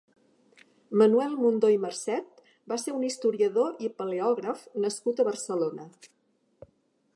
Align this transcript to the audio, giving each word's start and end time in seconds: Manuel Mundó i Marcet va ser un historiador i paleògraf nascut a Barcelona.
Manuel 1.01 1.35
Mundó 1.41 1.69
i 1.73 1.77
Marcet 1.83 2.41
va 2.73 2.79
ser 2.85 2.95
un 3.01 3.05
historiador 3.09 3.85
i 3.89 3.93
paleògraf 4.01 4.67
nascut 4.87 5.21
a 5.25 5.29
Barcelona. 5.31 5.89